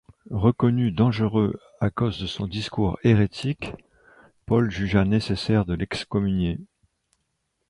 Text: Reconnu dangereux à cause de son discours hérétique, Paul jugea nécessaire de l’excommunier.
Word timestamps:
Reconnu 0.31 0.89
dangereux 0.89 1.59
à 1.79 1.91
cause 1.91 2.19
de 2.19 2.25
son 2.25 2.47
discours 2.47 2.97
hérétique, 3.03 3.75
Paul 4.47 4.71
jugea 4.71 5.05
nécessaire 5.05 5.63
de 5.63 5.75
l’excommunier. 5.75 6.57